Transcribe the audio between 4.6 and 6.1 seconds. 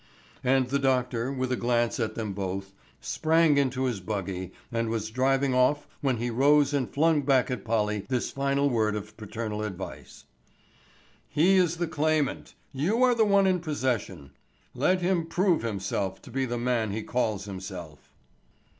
and was driving off